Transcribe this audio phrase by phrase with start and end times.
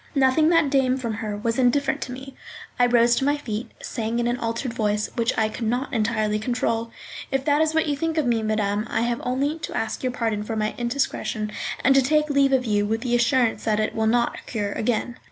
[0.15, 2.33] Nothing that came from her was indifferent to me.
[2.79, 6.39] I rose to my feet, saying in an altered voice, which I could not entirely
[6.39, 6.89] control:
[7.31, 10.11] "If that is what you think of me, madame, I have only to ask your
[10.11, 11.51] pardon for my indiscretion,
[11.83, 15.19] and to take leave of you with the assurance that it shall not occur again."